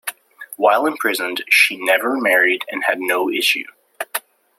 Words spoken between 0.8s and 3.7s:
imprisoned, she never married and had no issue.